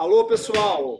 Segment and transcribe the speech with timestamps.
[0.00, 0.98] Alô, pessoal.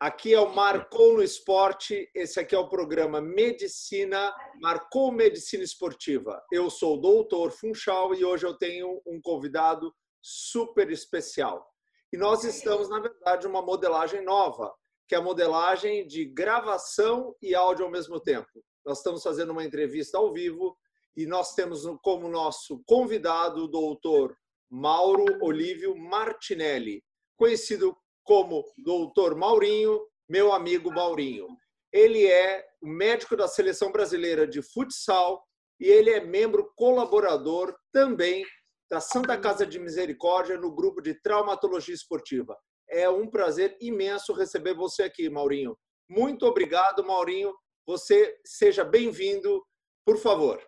[0.00, 2.10] Aqui é o Marcou no Esporte.
[2.14, 6.42] Esse aqui é o programa Medicina, Marcou Medicina Esportiva.
[6.50, 11.62] Eu sou o doutor Funchal e hoje eu tenho um convidado super especial.
[12.10, 14.72] E nós estamos, na verdade, uma modelagem nova,
[15.06, 18.48] que é a modelagem de gravação e áudio ao mesmo tempo.
[18.82, 20.74] Nós estamos fazendo uma entrevista ao vivo
[21.14, 24.34] e nós temos como nosso convidado o doutor
[24.70, 27.04] Mauro Olívio Martinelli,
[27.36, 27.94] conhecido
[28.32, 31.48] como doutor Maurinho, meu amigo Maurinho.
[31.92, 35.44] Ele é médico da Seleção Brasileira de Futsal
[35.78, 38.42] e ele é membro colaborador também
[38.90, 42.56] da Santa Casa de Misericórdia no grupo de traumatologia esportiva.
[42.88, 45.76] É um prazer imenso receber você aqui, Maurinho.
[46.08, 47.52] Muito obrigado, Maurinho.
[47.86, 49.62] Você seja bem-vindo,
[50.06, 50.58] por favor.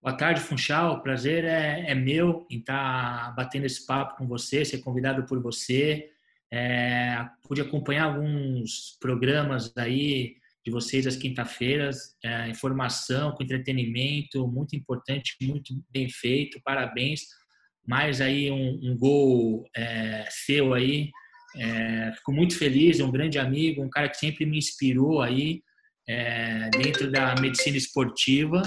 [0.00, 0.94] Boa tarde, Funchal.
[0.94, 5.24] O prazer é, é meu em estar tá batendo esse papo com você, ser convidado
[5.26, 6.08] por você.
[6.52, 14.76] É, pude acompanhar alguns programas aí de vocês às quinta-feiras, é, informação com entretenimento, muito
[14.76, 17.22] importante, muito bem feito, parabéns.
[17.84, 21.10] Mais aí um, um gol é, seu aí,
[21.56, 25.60] é, fico muito feliz, é um grande amigo, um cara que sempre me inspirou aí
[26.08, 28.62] é, dentro da medicina esportiva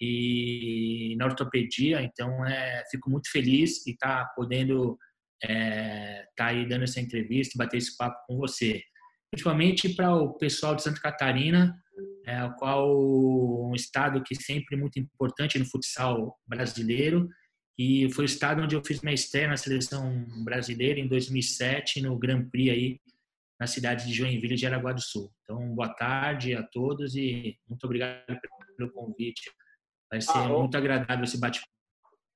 [0.00, 4.98] e na ortopedia, então é, fico muito feliz e estar tá podendo
[5.42, 8.82] estar é, tá aí dando essa entrevista, bater esse papo com você.
[9.30, 11.76] Principalmente para o pessoal de Santa Catarina,
[12.26, 17.28] é, o qual um estado que sempre é muito importante no futsal brasileiro
[17.78, 22.18] e foi o estado onde eu fiz minha estreia na seleção brasileira em 2007 no
[22.18, 23.00] Grand Prix aí
[23.58, 25.32] na cidade de Joinville de Araguá do Sul.
[25.42, 28.24] Então, boa tarde a todos e muito obrigado
[28.76, 29.50] pelo convite
[30.10, 31.72] Vai ser ah, muito agradável esse bate-papo.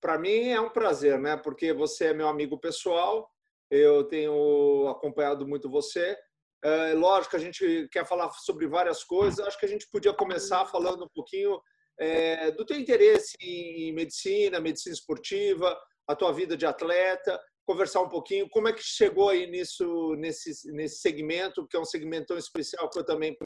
[0.01, 1.37] Para mim é um prazer, né?
[1.37, 3.31] Porque você é meu amigo pessoal,
[3.71, 6.17] eu tenho acompanhado muito você.
[6.65, 9.45] É, lógico, a gente quer falar sobre várias coisas.
[9.47, 11.61] Acho que a gente podia começar falando um pouquinho
[11.99, 18.09] é, do teu interesse em medicina, medicina esportiva, a tua vida de atleta, conversar um
[18.09, 22.39] pouquinho como é que chegou aí nisso, nesse, nesse segmento, que é um segmento tão
[22.39, 23.37] especial que eu também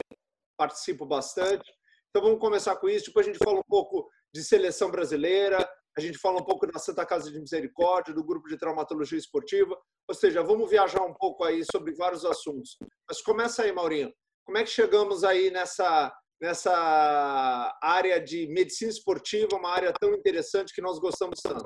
[0.57, 1.71] participo bastante.
[2.09, 3.07] Então vamos começar com isso.
[3.07, 5.67] Depois a gente fala um pouco de seleção brasileira,
[5.97, 9.75] a gente fala um pouco da Santa Casa de Misericórdia, do grupo de traumatologia esportiva,
[10.07, 12.77] ou seja, vamos viajar um pouco aí sobre vários assuntos.
[13.09, 14.13] Mas começa aí, Maurinho.
[14.45, 20.71] Como é que chegamos aí nessa nessa área de medicina esportiva, uma área tão interessante
[20.71, 21.65] que nós gostamos tanto?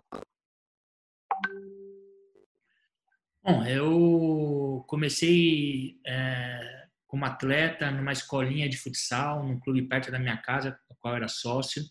[3.43, 10.41] Bom, eu comecei é, como atleta numa escolinha de futsal, num clube perto da minha
[10.41, 11.83] casa, do qual eu era sócio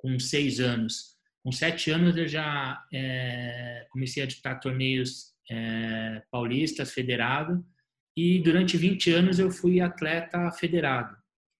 [0.00, 1.16] com seis anos.
[1.42, 7.64] Com sete anos eu já é, comecei a disputar torneios é, paulistas, federado,
[8.16, 11.16] e durante 20 anos eu fui atleta federado.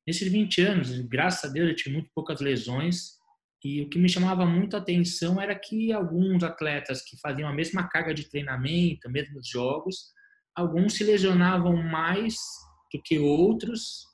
[0.06, 3.18] Nesses 20 anos, graças a Deus, eu tive muito poucas lesões,
[3.62, 7.52] e o que me chamava muito a atenção era que alguns atletas que faziam a
[7.52, 10.12] mesma carga de treinamento, mesmos jogos,
[10.54, 12.36] alguns se lesionavam mais
[12.92, 14.06] do que outros,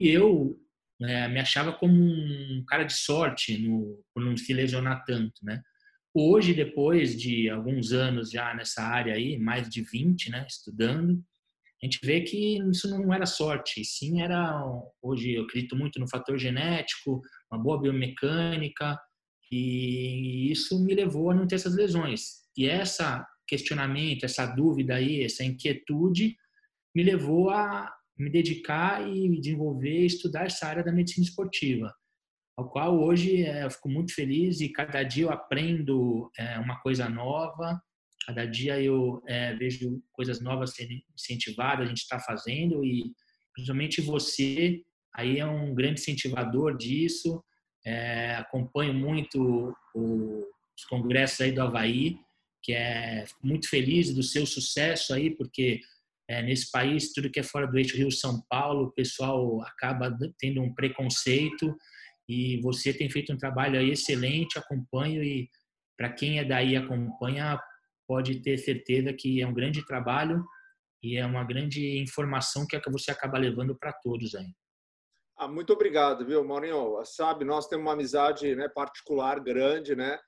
[0.00, 0.58] e eu
[1.00, 5.60] né, me achava como um cara de sorte no, por não se lesionar tanto, né?
[6.16, 11.20] Hoje, depois de alguns anos já nessa área aí, mais de 20, né, estudando,
[11.82, 14.62] a gente vê que isso não era sorte, sim era,
[15.02, 18.98] hoje eu acredito muito no fator genético, uma boa biomecânica,
[19.50, 22.44] e isso me levou a não ter essas lesões.
[22.56, 26.36] E essa questionamento, essa dúvida aí, essa inquietude
[26.94, 31.92] me levou a, me dedicar e desenvolver estudar essa área da medicina esportiva,
[32.56, 36.80] ao qual hoje é, eu fico muito feliz e cada dia eu aprendo é, uma
[36.80, 37.80] coisa nova,
[38.26, 43.12] cada dia eu é, vejo coisas novas sendo incentivadas, a gente está fazendo e
[43.52, 44.82] principalmente você
[45.14, 47.42] aí é um grande incentivador disso,
[48.38, 50.44] acompanho muito o,
[50.76, 52.18] os congressos aí do Havaí,
[52.62, 55.80] que é muito feliz do seu sucesso aí, porque
[56.28, 60.62] é, nesse país, tudo que é fora do eixo Rio-São Paulo, o pessoal acaba tendo
[60.62, 61.74] um preconceito
[62.28, 65.48] e você tem feito um trabalho excelente, acompanho e
[65.96, 67.60] para quem é daí acompanha,
[68.08, 70.44] pode ter certeza que é um grande trabalho
[71.02, 74.48] e é uma grande informação que, é que você acaba levando para todos aí.
[75.36, 77.04] Ah, muito obrigado, viu, Maurinho?
[77.04, 80.18] Sabe, nós temos uma amizade né, particular grande, né?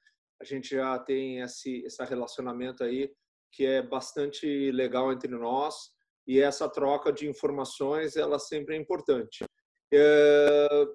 [0.40, 3.10] A gente já tem esse, esse relacionamento aí
[3.56, 5.90] que é bastante legal entre nós
[6.28, 9.44] e essa troca de informações ela sempre é importante.
[9.92, 10.86] É,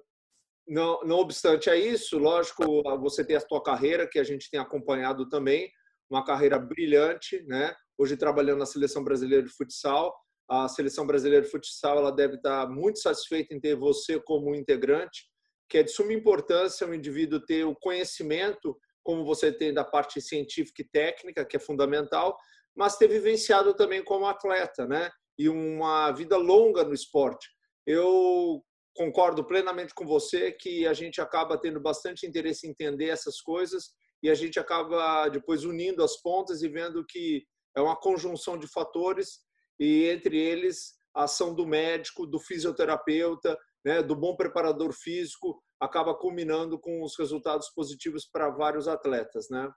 [0.68, 4.60] não, não obstante a isso, lógico, você tem a sua carreira que a gente tem
[4.60, 5.68] acompanhado também,
[6.08, 7.74] uma carreira brilhante, né?
[7.98, 10.14] hoje trabalhando na Seleção Brasileira de Futsal.
[10.48, 15.24] A Seleção Brasileira de Futsal ela deve estar muito satisfeita em ter você como integrante,
[15.68, 20.20] que é de suma importância o indivíduo ter o conhecimento, como você tem da parte
[20.20, 22.36] científica e técnica, que é fundamental,
[22.74, 25.10] mas ter vivenciado também como atleta, né?
[25.38, 27.48] E uma vida longa no esporte.
[27.86, 28.62] Eu
[28.94, 33.90] concordo plenamente com você que a gente acaba tendo bastante interesse em entender essas coisas
[34.22, 37.44] e a gente acaba depois unindo as pontas e vendo que
[37.76, 39.40] é uma conjunção de fatores
[39.80, 46.14] e entre eles a ação do médico, do fisioterapeuta, né, do bom preparador físico acaba
[46.14, 49.68] culminando com os resultados positivos para vários atletas, né?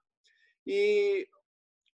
[0.68, 1.28] E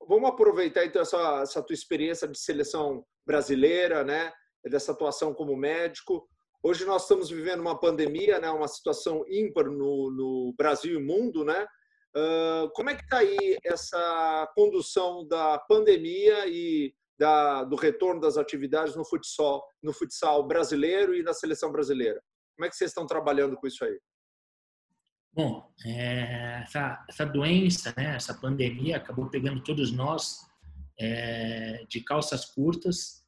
[0.05, 4.33] vamos aproveitar então essa, essa tua experiência de seleção brasileira, né?
[4.65, 6.27] Dessa atuação como médico.
[6.61, 8.51] Hoje nós estamos vivendo uma pandemia, né?
[8.51, 11.65] Uma situação ímpar no, no Brasil e mundo, né?
[12.13, 18.37] Uh, como é que está aí essa condução da pandemia e da, do retorno das
[18.37, 22.21] atividades no futsal, no futsal brasileiro e na seleção brasileira?
[22.61, 23.99] Como é que vocês estão trabalhando com isso aí?
[25.33, 30.45] Bom, é, essa, essa doença, né, essa pandemia acabou pegando todos nós
[30.99, 33.25] é, de calças curtas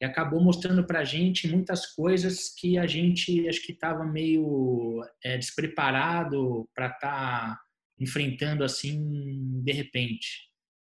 [0.00, 5.00] e acabou mostrando para a gente muitas coisas que a gente acho que estava meio
[5.22, 7.60] é, despreparado para estar tá
[8.00, 10.50] enfrentando assim de repente.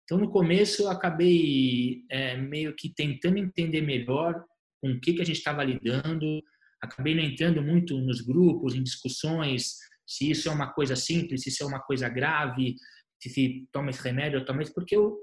[0.06, 4.41] Então no começo eu acabei é, meio que tentando entender melhor
[4.80, 6.41] com o que que a gente estava lidando,
[6.83, 11.50] acabei não entrando muito nos grupos, em discussões, se isso é uma coisa simples, se
[11.50, 12.75] isso é uma coisa grave,
[13.21, 15.18] se, se toma esse remédio ou toma esse, porque eu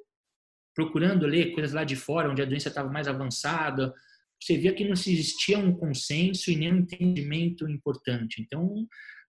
[0.75, 3.93] procurando ler coisas lá de fora, onde a doença estava mais avançada,
[4.41, 8.41] você via que não existia um consenso e nem um entendimento importante.
[8.41, 8.87] Então,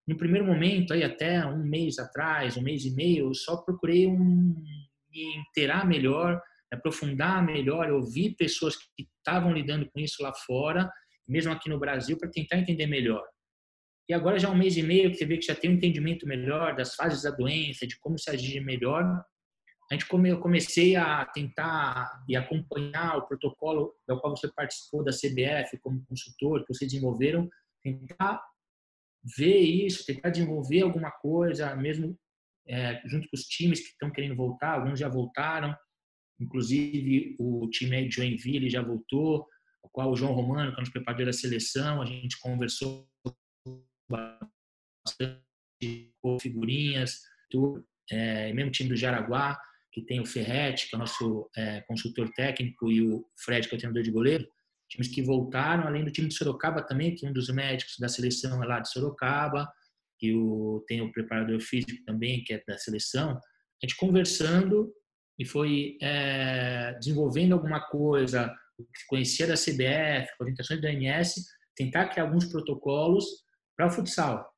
[0.08, 4.08] no primeiro momento, aí até um mês atrás, um mês e meio, eu só procurei
[4.08, 4.56] um,
[5.12, 6.42] me inteirar melhor,
[6.72, 10.90] aprofundar melhor, ouvir pessoas que estavam lidando com isso lá fora
[11.28, 13.24] mesmo aqui no Brasil, para tentar entender melhor.
[14.10, 15.76] E agora já há um mês e meio que você vê que já tem um
[15.76, 19.04] entendimento melhor das fases da doença, de como se agir melhor.
[19.90, 25.04] A gente come, eu comecei a tentar e acompanhar o protocolo do qual você participou
[25.04, 27.50] da CBF como consultor, que vocês desenvolveram,
[27.84, 28.42] tentar
[29.38, 32.18] ver isso, tentar desenvolver alguma coisa, mesmo
[32.68, 35.76] é, junto com os times que estão querendo voltar, alguns já voltaram,
[36.40, 39.48] inclusive o time de Joinville já voltou,
[39.84, 43.08] o qual o João Romano, que é o preparador da seleção, a gente conversou
[44.10, 45.42] bastante
[46.42, 49.60] figurinhas, tudo, é, mesmo time do Jaraguá,
[49.92, 53.76] que tem o Ferretti, que é o nosso é, consultor técnico, e o Fred, que
[53.76, 54.48] é o treinador de goleiro,
[54.90, 58.64] times que voltaram, além do time de Sorocaba também, que um dos médicos da seleção
[58.64, 59.72] é lá de Sorocaba,
[60.22, 64.94] e o, tem o preparador físico também, que é da seleção, a gente conversando
[65.40, 68.54] e foi é, desenvolvendo alguma coisa,
[69.08, 71.44] conhecia da CBF, orientações da OMS,
[71.76, 73.26] tentar criar alguns protocolos
[73.76, 74.52] para o futsal,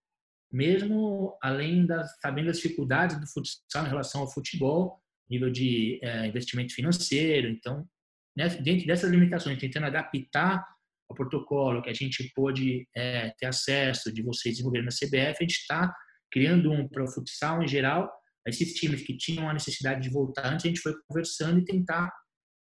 [0.52, 5.00] mesmo além das sabendo das dificuldades do futsal em relação ao futebol,
[5.30, 7.48] nível de é, investimento financeiro.
[7.48, 7.88] Então,
[8.36, 10.66] né, dentro dessas limitações, tentando adaptar
[11.10, 15.44] o protocolo que a gente pôde é, ter acesso de vocês desenvolverem na CBF, a
[15.44, 15.94] gente está
[16.32, 18.12] criando um para o futsal em geral.
[18.48, 22.12] Esses times que tinham a necessidade de voltar antes, a gente foi conversando e tentar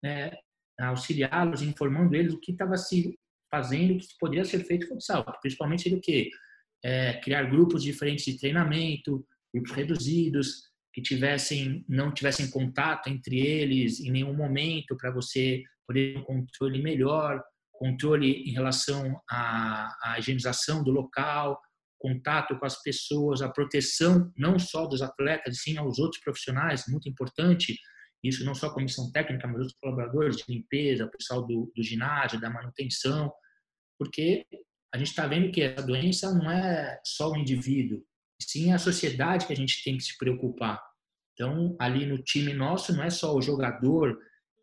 [0.04, 0.32] né,
[0.88, 3.18] auxiliá-los, informando eles o que estava se
[3.50, 5.26] fazendo, o que poderia ser feito com o futsal.
[5.42, 6.30] Principalmente seria o quê?
[6.84, 14.00] É, criar grupos diferentes de treinamento, grupos reduzidos, que tivessem não tivessem contato entre eles
[14.00, 20.20] em nenhum momento para você poder ter um controle melhor, controle em relação à, à
[20.20, 21.60] higienização do local,
[21.98, 27.10] contato com as pessoas, a proteção não só dos atletas, sim aos outros profissionais, muito
[27.10, 27.78] importante,
[28.24, 31.84] isso não só a comissão técnica, mas os colaboradores de limpeza, o pessoal do, do
[31.84, 33.32] ginásio, da manutenção,
[33.98, 34.46] porque
[34.94, 38.04] a gente está vendo que a doença não é só o indivíduo,
[38.42, 40.82] sim a sociedade que a gente tem que se preocupar.
[41.34, 44.18] Então, ali no time nosso, não é só o jogador,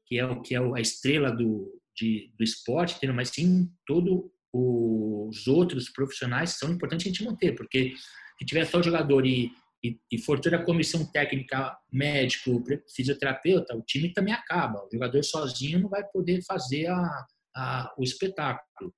[0.07, 5.47] que é o que é a estrela do, de, do esporte, mas sim todos os
[5.47, 7.95] outros profissionais são importantes a gente manter, porque
[8.39, 9.51] se tiver só o jogador e
[9.87, 12.63] e, e for toda a comissão técnica, médico,
[12.95, 14.85] fisioterapeuta, o time também acaba.
[14.85, 18.93] O jogador sozinho não vai poder fazer a, a, o espetáculo.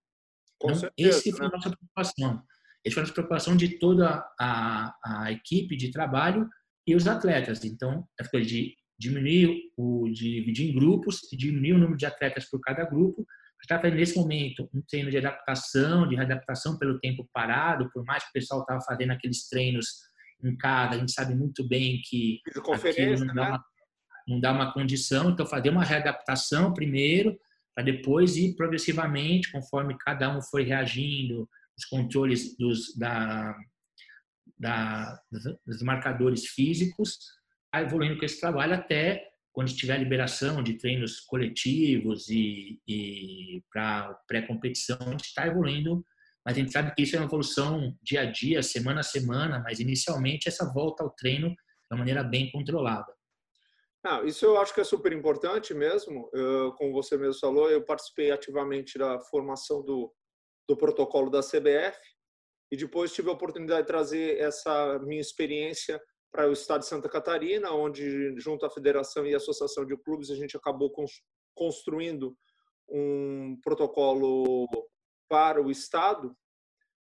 [0.59, 1.55] Com então, certeza, esse foi a né?
[1.55, 2.43] nossa preocupação.
[2.85, 6.49] Essa foi a nossa preocupação de toda a, a equipe de trabalho
[6.87, 7.65] e os atletas.
[7.65, 12.49] Então, a coisa de diminuir o dividir em grupos e diminuir o número de atletas
[12.51, 13.25] por cada grupo
[13.63, 18.23] está fazendo nesse momento um treino de adaptação, de readaptação pelo tempo parado, por mais
[18.25, 19.87] que o pessoal estava fazendo aqueles treinos
[20.43, 23.49] em casa, a gente sabe muito bem que conferência, não, dá né?
[23.49, 23.65] uma,
[24.27, 27.39] não dá uma condição, então fazer uma readaptação primeiro,
[27.75, 33.57] para depois ir progressivamente, conforme cada um foi reagindo, os controles dos, da,
[34.59, 35.21] da,
[35.67, 37.19] dos marcadores físicos,
[37.73, 44.15] a evoluindo com esse trabalho até quando tiver liberação de treinos coletivos e, e para
[44.27, 46.05] pré-competição, a gente está evoluindo,
[46.49, 49.61] mas a gente sabe que isso é uma evolução dia a dia, semana a semana,
[49.63, 51.55] mas inicialmente essa volta ao treino de
[51.93, 53.15] uma maneira bem controlada.
[54.03, 56.31] Ah, isso eu acho que é super importante mesmo.
[56.33, 60.11] Eu, como você mesmo falou, eu participei ativamente da formação do,
[60.67, 62.01] do protocolo da CBF
[62.73, 66.01] e depois tive a oportunidade de trazer essa minha experiência
[66.33, 70.35] para o estado de Santa Catarina, onde, junto à federação e associação de clubes, a
[70.35, 70.91] gente acabou
[71.55, 72.35] construindo
[72.89, 74.67] um protocolo
[75.29, 76.37] para o estado,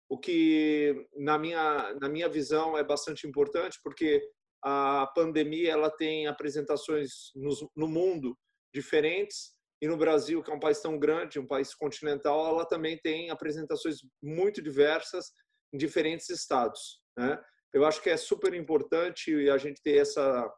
[0.09, 4.21] o que, na minha, na minha visão, é bastante importante, porque
[4.63, 8.37] a pandemia ela tem apresentações no, no mundo
[8.73, 12.97] diferentes e no Brasil, que é um país tão grande, um país continental, ela também
[12.97, 15.31] tem apresentações muito diversas
[15.71, 16.99] em diferentes estados.
[17.17, 17.39] Né?
[17.73, 20.51] Eu acho que é super importante a gente ter essa,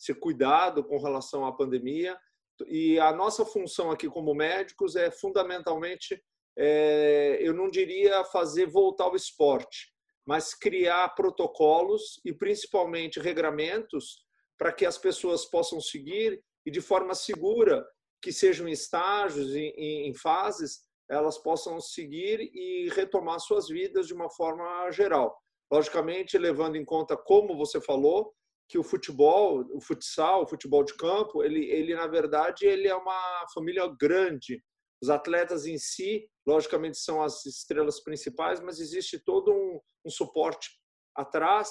[0.00, 2.18] esse cuidado com relação à pandemia.
[2.66, 6.20] E a nossa função aqui como médicos é fundamentalmente,
[6.56, 9.92] é, eu não diria fazer voltar ao esporte,
[10.26, 14.24] mas criar protocolos e principalmente regramentos
[14.58, 17.84] para que as pessoas possam seguir e de forma segura,
[18.22, 20.80] que sejam estágios, em, em fases,
[21.10, 25.36] elas possam seguir e retomar suas vidas de uma forma geral.
[25.70, 28.32] Logicamente, levando em conta, como você falou,
[28.68, 32.94] que o futebol, o futsal, o futebol de campo, ele, ele na verdade, ele é
[32.94, 34.62] uma família grande.
[35.04, 40.70] Os atletas em si, logicamente, são as estrelas principais, mas existe todo um, um suporte
[41.14, 41.68] atrás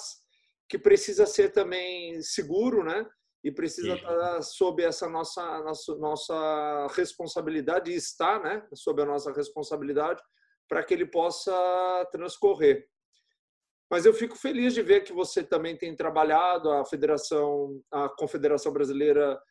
[0.68, 3.04] que precisa ser também seguro, né?
[3.42, 8.64] E precisa estar sob essa nossa, nossa, nossa responsabilidade, e está, né?
[8.72, 10.22] Sob a nossa responsabilidade,
[10.68, 12.88] para que ele possa transcorrer.
[13.90, 18.72] Mas eu fico feliz de ver que você também tem trabalhado a Federação, a Confederação
[18.72, 19.42] Brasileira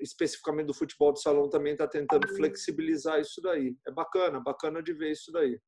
[0.00, 3.76] especificamente do futebol de salão também está tentando flexibilizar isso daí.
[3.86, 5.58] É bacana, bacana de ver isso daí.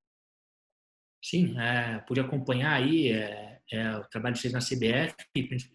[1.25, 5.15] Sim, é, pude acompanhar aí é, é, o trabalho de vocês na CBF,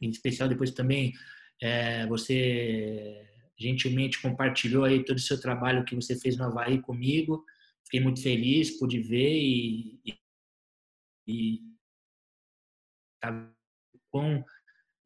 [0.01, 1.12] em especial depois também
[1.62, 3.27] é, você
[3.60, 7.45] gentilmente compartilhou aí todo o seu trabalho que você fez no Havaí comigo.
[7.86, 10.17] Fiquei muito feliz, pude ver e, e,
[11.27, 11.60] e
[13.21, 13.53] tá,
[14.10, 14.43] com,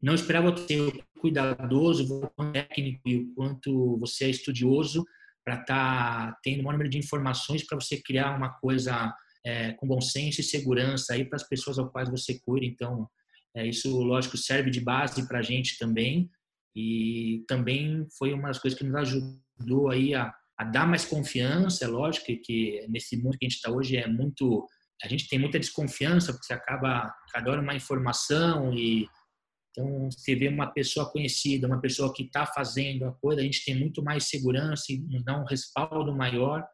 [0.05, 5.03] não esperava ser cuidadoso, o técnico e o quanto você é estudioso
[5.43, 9.12] para estar tá tendo um número de informações para você criar uma coisa
[9.43, 12.67] é, com bom senso e segurança aí para as pessoas ao quais você cuida.
[12.67, 13.09] Então,
[13.55, 16.29] é, isso, lógico, serve de base para a gente também
[16.75, 21.83] e também foi uma das coisas que nos ajudou aí a, a dar mais confiança.
[21.83, 24.67] É lógico que, nesse mundo que a gente está hoje é muito
[25.03, 29.09] a gente tem muita desconfiança porque acaba cada hora uma informação e
[29.75, 33.65] então você vê uma pessoa conhecida, uma pessoa que está fazendo a coisa, a gente
[33.65, 36.65] tem muito mais segurança e nos dá um respaldo maior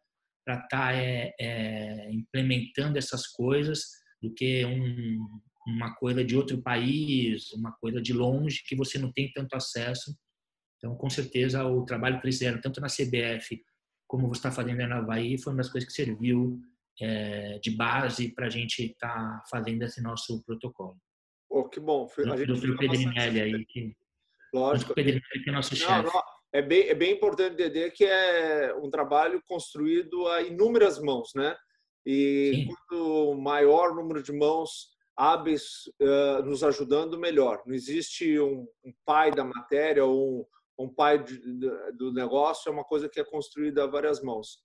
[0.45, 3.85] para estar tá, é, é, implementando essas coisas
[4.21, 5.19] do que um,
[5.67, 10.15] uma coisa de outro país, uma coisa de longe que você não tem tanto acesso.
[10.77, 13.63] Então, com certeza, o trabalho que eles fizeram, tanto na CBF
[14.07, 16.59] como você está fazendo na Havaí, foi uma das coisas que serviu
[16.99, 20.99] é, de base para a gente estar tá fazendo esse nosso protocolo.
[21.53, 22.07] Oh, que bom.
[22.17, 23.65] A gente do Pedrinelli aí.
[23.65, 23.93] Que...
[24.53, 24.93] Lógico.
[24.93, 26.09] O Pedrinelli que é nosso chefe.
[26.53, 31.55] É bem, é bem importante entender que é um trabalho construído a inúmeras mãos, né?
[32.05, 32.67] E Sim.
[32.67, 37.61] quanto maior número de mãos hábeis uh, nos ajudando, melhor.
[37.65, 40.41] Não existe um, um pai da matéria ou
[40.79, 44.21] um, um pai de, de, do negócio, é uma coisa que é construída a várias
[44.21, 44.59] mãos.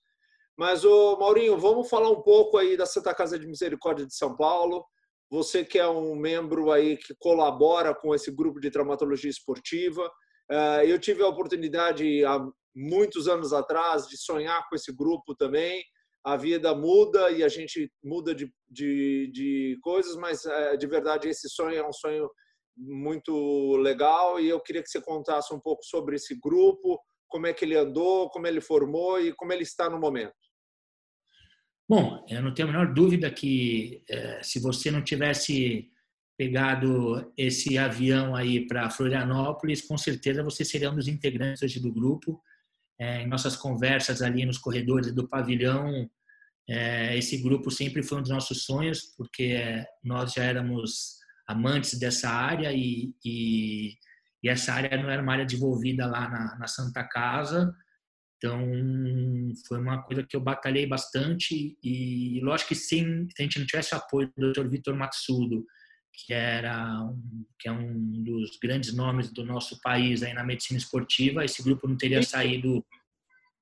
[0.57, 4.35] Mas, ô, Maurinho, vamos falar um pouco aí da Santa Casa de Misericórdia de São
[4.35, 4.85] Paulo.
[5.29, 10.09] Você que é um membro aí que colabora com esse grupo de traumatologia esportiva,
[10.49, 12.39] eh, eu tive a oportunidade há
[12.73, 15.83] muitos anos atrás de sonhar com esse grupo também.
[16.23, 21.27] A vida muda e a gente muda de, de, de coisas, mas eh, de verdade
[21.27, 22.29] esse sonho é um sonho
[22.77, 27.53] muito legal e eu queria que você contasse um pouco sobre esse grupo, como é
[27.53, 30.35] que ele andou, como ele formou e como ele está no momento.
[31.89, 35.89] Bom, eu não tenho a menor dúvida que eh, se você não tivesse
[36.37, 41.91] pegado esse avião aí para Florianópolis, com certeza você seria um dos integrantes hoje do
[41.91, 42.41] grupo.
[42.99, 46.09] É, em nossas conversas ali nos corredores do pavilhão,
[46.69, 51.17] é, esse grupo sempre foi um dos nossos sonhos, porque nós já éramos
[51.47, 53.93] amantes dessa área e, e,
[54.43, 57.73] e essa área não era uma área desenvolvida lá na, na Santa Casa,
[58.37, 58.61] então
[59.67, 63.65] foi uma coisa que eu batalhei bastante e, lógico que sem, se a gente não
[63.65, 64.67] tivesse o apoio do Dr.
[64.67, 65.65] Vitor Matsudo,
[66.13, 70.77] que era um, que é um dos grandes nomes do nosso país aí na medicina
[70.77, 72.85] esportiva, esse grupo não teria saído,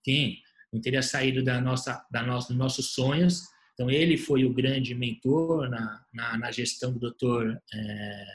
[0.04, 0.38] sim,
[0.72, 3.44] não teria saído da nossa, da nossa, dos nossos sonhos.
[3.74, 7.58] Então ele foi o grande mentor na, na, na gestão do Dr.
[7.74, 8.26] É,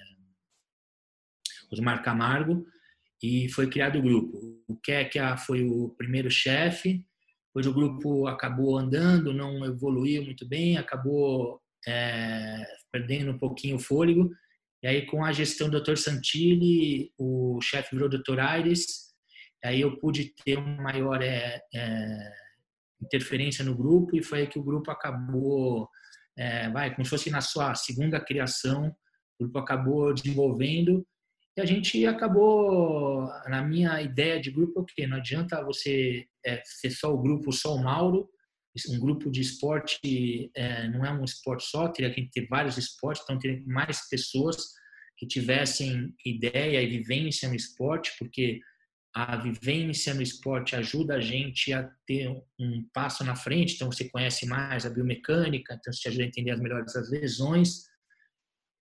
[1.70, 2.66] Osmar Camargo
[3.22, 4.62] e foi criado o grupo.
[4.66, 7.04] O Kekia foi o primeiro chefe,
[7.48, 13.80] depois o grupo acabou andando, não evoluiu muito bem, acabou é, perdendo um pouquinho o
[13.80, 14.30] fôlego.
[14.82, 15.96] E aí, com a gestão do Dr.
[15.96, 18.38] Santilli, o chefe virou Dr.
[18.40, 19.12] Aires,
[19.62, 22.32] aí eu pude ter uma maior é, é,
[23.02, 25.88] interferência no grupo e foi aí que o grupo acabou,
[26.38, 28.88] é, vai, como se fosse na sua segunda criação,
[29.38, 31.06] o grupo acabou desenvolvendo
[31.60, 35.06] e a gente acabou, na minha ideia de grupo, o quê?
[35.06, 38.28] Não adianta você é, ser só o grupo, só o Mauro.
[38.88, 43.22] Um grupo de esporte é, não é um esporte só, teria que ter vários esportes,
[43.24, 44.56] então teria mais pessoas
[45.18, 48.60] que tivessem ideia e vivência no esporte, porque
[49.14, 54.08] a vivência no esporte ajuda a gente a ter um passo na frente, então você
[54.08, 57.84] conhece mais a biomecânica, então isso te ajuda a entender as melhores das lesões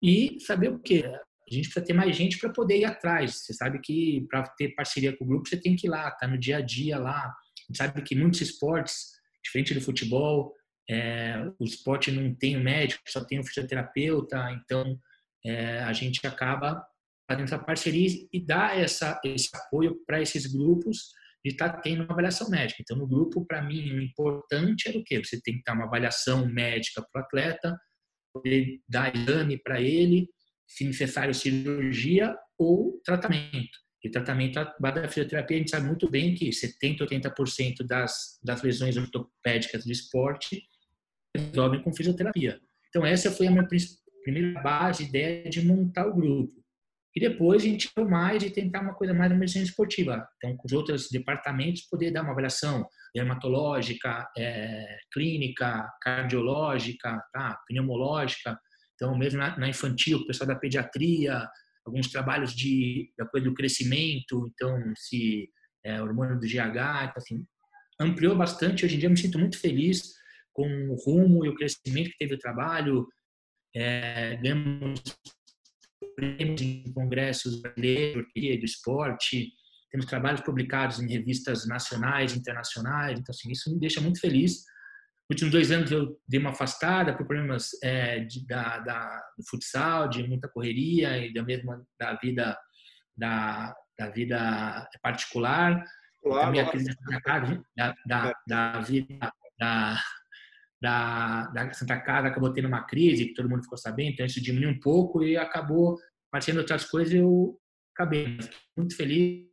[0.04, 1.04] e saber o que
[1.50, 3.40] a gente precisa ter mais gente para poder ir atrás.
[3.40, 6.28] Você sabe que para ter parceria com o grupo, você tem que ir lá, tá
[6.28, 7.26] no dia a dia lá.
[7.26, 9.12] A gente sabe que muitos esportes,
[9.44, 10.54] diferente do futebol,
[10.90, 15.00] é, o esporte não tem o médico, só tem o fisioterapeuta, então
[15.46, 16.84] é, a gente acaba
[17.30, 21.14] fazendo essa parceria e dá essa, esse apoio para esses grupos
[21.46, 22.82] de estar tá tendo uma avaliação médica.
[22.82, 25.24] Então, no grupo, para mim, o importante era o quê?
[25.24, 27.80] Você tem que dar uma avaliação médica para o atleta,
[28.34, 30.28] poder dar exame para ele,
[30.70, 33.78] se necessário cirurgia ou tratamento.
[34.02, 38.96] E tratamento da fisioterapia, a gente sabe muito bem que 70, 80% das, das lesões
[38.96, 40.64] ortopédicas do esporte
[41.36, 42.62] resolvem com fisioterapia.
[42.88, 43.68] Então, essa foi a minha
[44.24, 46.54] primeira base, ideia de montar o grupo.
[47.16, 50.26] E depois a gente foi mais de tentar uma coisa mais na medicina esportiva.
[50.38, 58.58] Então, com os outros departamentos, poder dar uma avaliação dermatológica, é, clínica, cardiológica, tá, pneumológica,
[59.00, 61.48] então, mesmo na, infantil, o pessoal da pediatria,
[61.86, 65.50] alguns trabalhos de, da coisa do crescimento, então, se
[65.86, 67.46] é, hormônio do GH, então, assim,
[67.98, 68.86] ampliou bastante.
[68.86, 70.04] Hoje em dia, eu me sinto muito feliz
[70.52, 73.08] com o rumo e o crescimento que teve o trabalho.
[73.74, 75.02] É, ganhamos
[76.18, 79.54] prêmios em congressos brasileiros do esporte,
[79.90, 84.64] temos trabalhos publicados em revistas nacionais, internacionais, então assim, isso me deixa muito feliz
[85.30, 90.10] últimos dois anos eu dei uma afastada por problemas é, de, da, da, do futsal,
[90.10, 92.58] de muita correria e da mesma da vida
[93.16, 95.84] da, da vida particular,
[96.24, 100.02] claro, também a crise da, casa, da, da, da vida da,
[100.82, 104.42] da, da Santa Casa acabou tendo uma crise que todo mundo ficou sabendo, então isso
[104.42, 105.98] diminuiu um pouco e acabou
[106.30, 107.60] aparecendo outras coisas eu
[107.94, 108.38] acabei
[108.78, 109.52] muito feliz.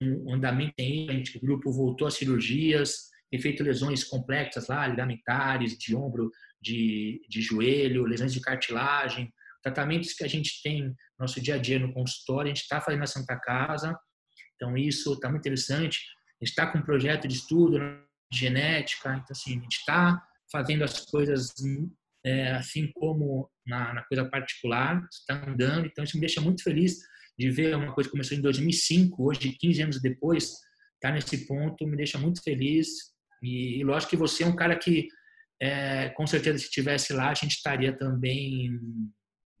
[0.00, 4.86] O andamento tem a gente, o grupo voltou às cirurgias tem feito lesões complexas lá,
[4.86, 10.94] ligamentares, de ombro, de, de joelho, lesões de cartilagem, tratamentos que a gente tem no
[11.20, 13.98] nosso dia a dia no consultório, a gente está fazendo na Santa Casa,
[14.54, 15.98] então isso está muito interessante.
[16.40, 17.78] A gente está com um projeto de estudo
[18.30, 21.52] de genética, então assim, a gente está fazendo as coisas
[22.24, 26.98] é, assim como na, na coisa particular, está andando, então isso me deixa muito feliz
[27.38, 30.54] de ver uma coisa que começou em 2005, hoje, 15 anos depois,
[30.94, 32.88] está nesse ponto, me deixa muito feliz
[33.42, 35.08] e, e lógico que você é um cara que,
[35.60, 38.78] é, com certeza, se tivesse lá, a gente estaria também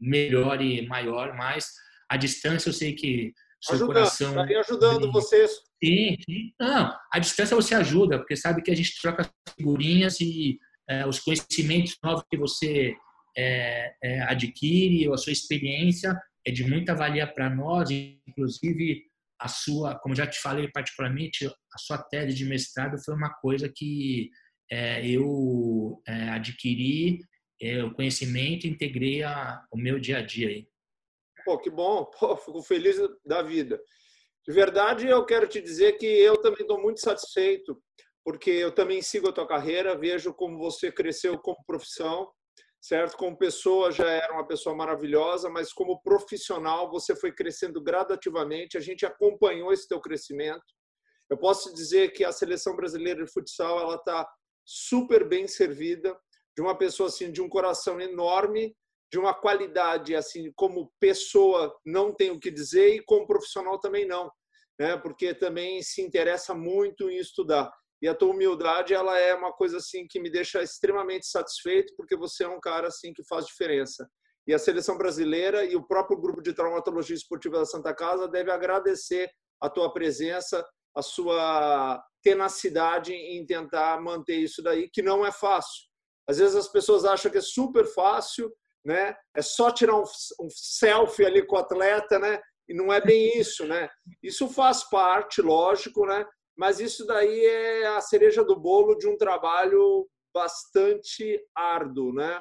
[0.00, 1.66] melhor e maior, mas
[2.08, 4.28] a distância eu sei que seu ajudando, coração.
[4.28, 5.50] Estaria ajudando vocês.
[5.82, 6.52] Sim, sim.
[6.60, 11.18] Não, a distância você ajuda, porque sabe que a gente troca figurinhas e é, os
[11.18, 12.94] conhecimentos novos que você
[13.36, 19.04] é, é, adquire, ou a sua experiência é de muita valia para nós, inclusive
[19.40, 23.70] a sua, como já te falei particularmente, a sua tese de mestrado foi uma coisa
[23.74, 24.30] que
[24.70, 27.18] é, eu é, adquiri
[27.60, 30.48] é, o conhecimento e integrei a, o meu dia a dia.
[30.48, 30.68] Aí.
[31.44, 33.80] Pô, que bom, Pô, fico feliz da vida.
[34.46, 37.80] De verdade, eu quero te dizer que eu também estou muito satisfeito,
[38.24, 42.30] porque eu também sigo a tua carreira, vejo como você cresceu como profissão,
[42.80, 43.16] certo?
[43.16, 48.76] Como pessoa já era uma pessoa maravilhosa, mas como profissional você foi crescendo gradativamente.
[48.76, 50.64] A gente acompanhou esse teu crescimento.
[51.30, 54.28] Eu posso dizer que a seleção brasileira de futsal ela está
[54.64, 56.18] super bem servida
[56.56, 58.74] de uma pessoa assim de um coração enorme
[59.10, 64.06] de uma qualidade assim como pessoa não tenho o que dizer e como profissional também
[64.06, 64.30] não,
[64.78, 64.96] né?
[64.98, 67.72] Porque também se interessa muito em estudar.
[68.00, 72.16] E a tua humildade ela é uma coisa assim que me deixa extremamente satisfeito porque
[72.16, 74.08] você é um cara assim que faz diferença.
[74.46, 78.50] E a seleção brasileira e o próprio grupo de traumatologia esportiva da Santa Casa deve
[78.50, 79.30] agradecer
[79.60, 85.88] a tua presença, a sua tenacidade em tentar manter isso daí, que não é fácil.
[86.28, 88.52] Às vezes as pessoas acham que é super fácil,
[88.84, 89.14] né?
[89.36, 90.04] É só tirar um,
[90.40, 92.40] um selfie ali com o atleta, né?
[92.68, 93.88] E não é bem isso, né?
[94.22, 96.24] Isso faz parte, lógico, né?
[96.58, 102.40] Mas isso daí é a cereja do bolo de um trabalho bastante árduo, né?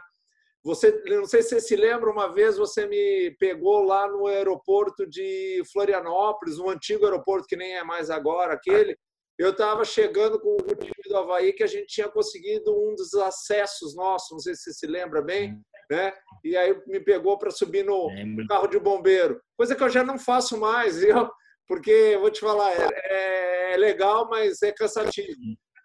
[0.63, 5.07] Você, não sei se você se lembra, uma vez você me pegou lá no aeroporto
[5.07, 8.97] de Florianópolis, um antigo aeroporto que nem é mais agora aquele.
[9.37, 13.13] Eu estava chegando com o time do Havaí que a gente tinha conseguido um dos
[13.13, 16.11] acessos nossos, não sei se você se lembra bem, né?
[16.43, 18.09] E aí me pegou para subir no
[18.49, 21.29] carro de bombeiro, coisa que eu já não faço mais, viu?
[21.67, 25.37] Porque vou te falar, é, é legal, mas é cansativo.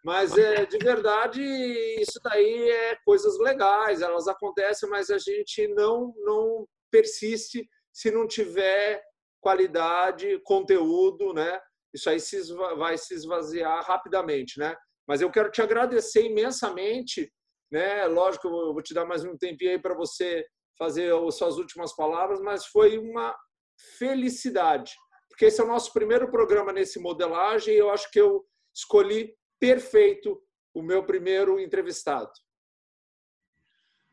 [0.05, 1.43] Mas é de verdade,
[2.01, 8.27] isso daí é coisas legais, elas acontecem, mas a gente não não persiste se não
[8.27, 9.03] tiver
[9.41, 11.61] qualidade, conteúdo, né?
[11.95, 12.41] Isso aí se
[12.77, 14.75] vai se esvaziar rapidamente, né?
[15.07, 17.31] Mas eu quero te agradecer imensamente,
[17.71, 18.07] né?
[18.07, 20.45] Lógico, eu vou te dar mais um tempinho aí para você
[20.79, 23.37] fazer as suas últimas palavras, mas foi uma
[23.99, 24.93] felicidade,
[25.43, 29.35] porque esse é o nosso primeiro programa nesse modelagem e eu acho que eu escolhi
[29.59, 30.41] perfeito
[30.73, 32.31] o meu primeiro entrevistado.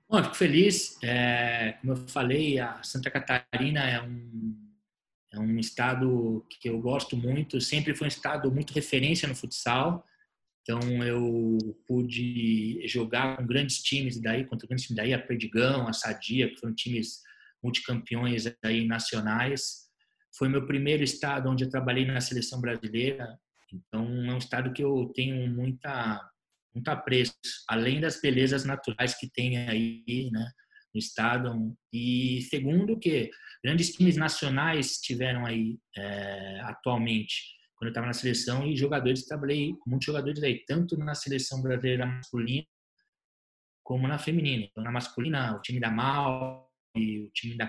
[0.10, 0.98] Bom, fico feliz.
[1.04, 4.58] É, como eu falei, a Santa Catarina é um,
[5.32, 7.62] é um estado que eu gosto muito.
[7.62, 10.04] Sempre foi um estado muito referência no futsal.
[10.64, 15.94] Então eu pude jogar com grandes times daí, contra grandes times daí, a Perdigão, a
[15.94, 17.22] Sadia, que foram times
[17.62, 19.89] multicampeões aí nacionais.
[20.38, 23.38] Foi meu primeiro estado onde eu trabalhei na seleção brasileira.
[23.74, 26.30] Então, é um estado que eu tenho muita,
[26.74, 27.36] muito apreço,
[27.68, 30.52] além das belezas naturais que tem aí, né,
[30.94, 31.76] no estado.
[31.94, 33.30] E segundo, que
[33.64, 39.74] grandes times nacionais tiveram aí é, atualmente, quando eu estava na seleção, e jogadores, trabalhei
[39.86, 42.68] muitos jogadores aí, tanto na seleção brasileira masculina,
[43.84, 44.66] como na feminina.
[44.66, 47.68] Então, na masculina, o time da Mal e o time da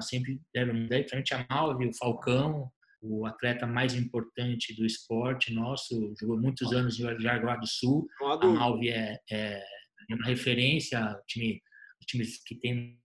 [0.00, 6.14] Sempre deram daí frente a Malve, o Falcão, o atleta mais importante do esporte nosso,
[6.20, 8.08] jogou muitos anos no Jaraguá do Sul.
[8.20, 9.64] A Malve é, é,
[10.10, 11.60] uma referência, o time,
[12.00, 13.00] os times que tem.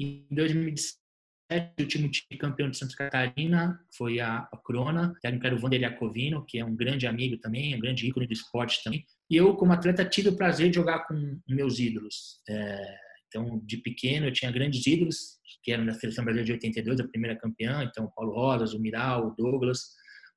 [0.00, 1.07] Em 2017,
[1.50, 5.58] o último time campeão de Santa Catarina foi a, a Crona, o técnico era o
[5.58, 9.04] Vander Iacovino, que é um grande amigo também, um grande ícone do esporte também.
[9.30, 12.40] E eu, como atleta, tive o prazer de jogar com meus ídolos.
[12.48, 12.96] É,
[13.28, 17.08] então, de pequeno, eu tinha grandes ídolos, que eram da Seleção Brasileira de 82, a
[17.08, 17.82] primeira campeã.
[17.84, 19.80] Então, o Paulo Rosas, o Miral, o Douglas,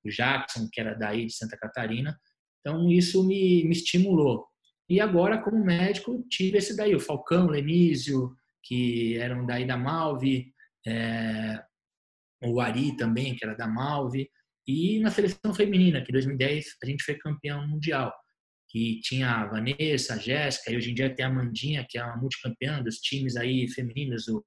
[0.06, 2.18] o Jackson, que era daí de Santa Catarina.
[2.60, 4.46] Então, isso me, me estimulou.
[4.90, 9.78] E agora, como médico, tive esse daí, o Falcão, o Lenísio, que eram daí da
[9.78, 10.51] Malve,
[10.86, 11.64] é,
[12.44, 14.30] o Ari também, que era da Malve.
[14.68, 18.14] E na seleção feminina, que em 2010 a gente foi campeão mundial
[18.72, 22.06] que tinha a Vanessa, a Jéssica, e hoje em dia tem a Mandinha, que é
[22.06, 24.46] uma multicampeã dos times aí femininos, o,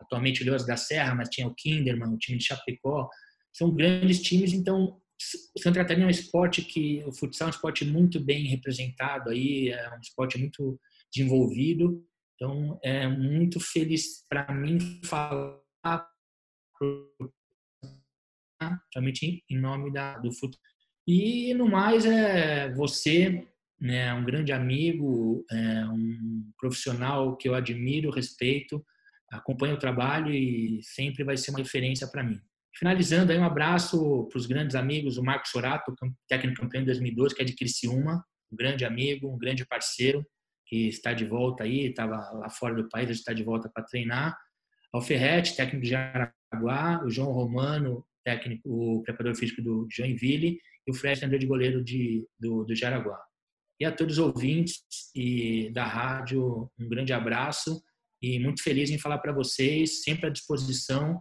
[0.00, 3.08] atualmente o Leões da Serra, mas tinha o Kinderman, o time de Chapecó.
[3.52, 5.00] São grandes times, então
[5.56, 9.68] Santa Catarina é um esporte que o futsal é um esporte muito bem representado aí,
[9.68, 10.80] é um esporte muito
[11.14, 12.04] desenvolvido.
[12.44, 15.62] Então é muito feliz para mim falar
[18.92, 20.60] somente em nome da, do futsal
[21.08, 23.46] e no mais é você,
[23.80, 28.84] né, um grande amigo, é um profissional que eu admiro, respeito,
[29.32, 32.38] acompanho o trabalho e sempre vai ser uma referência para mim.
[32.76, 35.94] Finalizando aí um abraço para os grandes amigos, o Marcos Sorato,
[36.28, 40.26] técnico campeão em 2012, que é de Criciúma, um grande amigo, um grande parceiro
[40.66, 44.36] que está de volta aí, estava lá fora do país, está de volta para treinar.
[44.92, 50.94] Ao técnico de Jaraguá, o João Romano, técnico, o preparador físico do Joinville e o
[50.94, 53.20] Fred André de goleiro de, do, do Jaraguá.
[53.80, 54.82] E a todos os ouvintes
[55.14, 57.82] e da rádio, um grande abraço
[58.22, 61.20] e muito feliz em falar para vocês, sempre à disposição,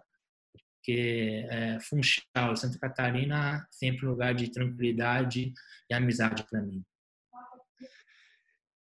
[0.75, 5.51] porque é, Funchal, Santa Catarina, sempre um lugar de tranquilidade
[5.89, 6.83] e amizade para mim.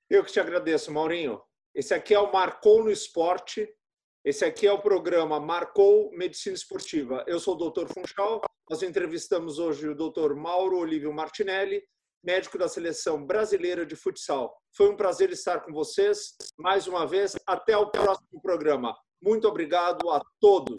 [0.09, 1.41] Eu que te agradeço, Maurinho.
[1.75, 3.67] Esse aqui é o Marcou no Esporte.
[4.23, 7.25] Esse aqui é o programa Marcou Medicina Esportiva.
[7.27, 7.87] Eu sou o Dr.
[7.87, 10.33] Funchal, nós entrevistamos hoje o Dr.
[10.33, 11.83] Mauro Olívio Martinelli,
[12.23, 14.57] médico da seleção brasileira de futsal.
[14.73, 17.35] Foi um prazer estar com vocês mais uma vez.
[17.45, 18.97] Até o próximo programa.
[19.21, 20.77] Muito obrigado a todos.